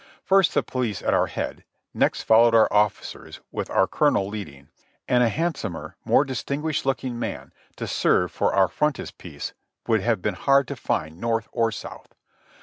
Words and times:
First 0.23 0.55
the 0.55 0.63
police 0.63 1.03
at 1.03 1.13
our 1.13 1.27
head; 1.27 1.63
next 1.93 2.23
followed 2.23 2.55
our 2.55 2.67
officers, 2.73 3.39
with 3.51 3.69
our 3.69 3.85
colonel 3.85 4.27
leading, 4.27 4.69
and 5.07 5.21
a 5.21 5.29
handsomer, 5.29 5.95
more 6.05 6.25
distinguished 6.25 6.87
looking 6.87 7.19
man 7.19 7.53
to 7.75 7.85
serve 7.85 8.31
for 8.31 8.51
our 8.51 8.67
frontispiece 8.67 9.53
would 9.87 10.01
have 10.01 10.19
been 10.19 10.33
hard 10.33 10.67
to 10.69 10.75
find 10.75 11.19
North 11.21 11.47
or 11.51 11.71
South. 11.71 12.15